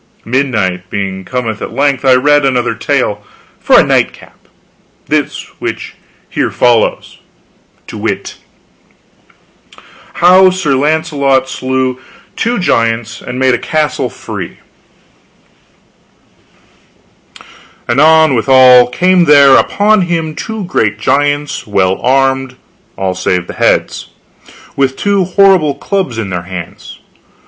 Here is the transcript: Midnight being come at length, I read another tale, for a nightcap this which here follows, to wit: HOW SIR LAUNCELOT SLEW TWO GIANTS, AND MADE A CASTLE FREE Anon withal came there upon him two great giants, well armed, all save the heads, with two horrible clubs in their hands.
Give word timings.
Midnight 0.25 0.89
being 0.89 1.23
come 1.25 1.47
at 1.47 1.71
length, 1.73 2.03
I 2.03 2.15
read 2.15 2.43
another 2.43 2.73
tale, 2.73 3.23
for 3.59 3.79
a 3.79 3.83
nightcap 3.83 4.33
this 5.05 5.43
which 5.59 5.93
here 6.27 6.49
follows, 6.49 7.19
to 7.85 7.99
wit: 7.99 8.37
HOW 10.13 10.49
SIR 10.49 10.75
LAUNCELOT 10.77 11.47
SLEW 11.47 11.99
TWO 12.35 12.57
GIANTS, 12.57 13.21
AND 13.21 13.37
MADE 13.37 13.53
A 13.53 13.57
CASTLE 13.59 14.09
FREE 14.09 14.57
Anon 17.87 18.33
withal 18.33 18.87
came 18.87 19.25
there 19.25 19.55
upon 19.55 20.01
him 20.01 20.33
two 20.35 20.63
great 20.63 20.97
giants, 20.99 21.67
well 21.67 22.01
armed, 22.01 22.55
all 22.97 23.13
save 23.13 23.45
the 23.45 23.53
heads, 23.53 24.07
with 24.75 24.97
two 24.97 25.25
horrible 25.25 25.75
clubs 25.75 26.17
in 26.17 26.31
their 26.31 26.45
hands. 26.49 26.97